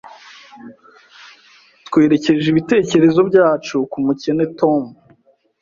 [1.87, 4.81] twerekeje ibitekerezo byacu ku mukene Tom.